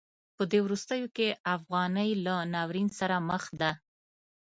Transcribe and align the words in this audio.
په 0.35 0.43
دې 0.51 0.59
وروستیو 0.65 1.07
کې 1.17 1.27
افغانۍ 1.55 2.11
له 2.25 2.35
ناورین 2.53 2.89
سره 2.99 3.15
مخ 3.29 3.43
ده. 3.59 3.71